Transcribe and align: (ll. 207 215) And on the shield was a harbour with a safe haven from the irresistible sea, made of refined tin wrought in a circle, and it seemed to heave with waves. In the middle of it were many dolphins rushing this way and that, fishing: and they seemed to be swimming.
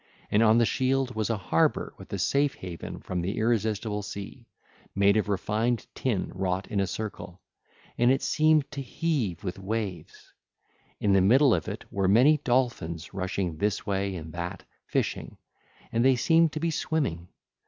(ll. 0.31 0.39
207 0.39 0.39
215) 0.39 0.41
And 0.41 0.49
on 0.49 0.57
the 0.57 0.65
shield 1.13 1.15
was 1.15 1.29
a 1.29 1.49
harbour 1.49 1.93
with 1.99 2.11
a 2.11 2.17
safe 2.17 2.55
haven 2.55 3.01
from 3.01 3.21
the 3.21 3.37
irresistible 3.37 4.01
sea, 4.01 4.47
made 4.95 5.15
of 5.15 5.29
refined 5.29 5.85
tin 5.93 6.31
wrought 6.33 6.67
in 6.69 6.79
a 6.79 6.87
circle, 6.87 7.39
and 7.99 8.09
it 8.11 8.23
seemed 8.23 8.71
to 8.71 8.81
heave 8.81 9.43
with 9.43 9.59
waves. 9.59 10.33
In 10.99 11.13
the 11.13 11.21
middle 11.21 11.53
of 11.53 11.67
it 11.67 11.85
were 11.91 12.07
many 12.07 12.37
dolphins 12.37 13.13
rushing 13.13 13.57
this 13.59 13.85
way 13.85 14.15
and 14.15 14.33
that, 14.33 14.63
fishing: 14.87 15.37
and 15.91 16.03
they 16.03 16.15
seemed 16.15 16.51
to 16.53 16.59
be 16.59 16.71
swimming. 16.71 17.27